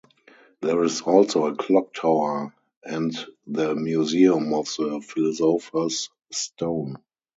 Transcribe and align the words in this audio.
There 0.63 0.83
is 0.83 1.01
also 1.01 1.45
a 1.45 1.55
clock 1.55 1.93
tower 1.93 2.55
and 2.83 3.13
the 3.45 3.75
museum 3.75 4.51
of 4.51 4.65
the 4.75 4.99
philosopher's 4.99 6.09
stone. 6.31 6.95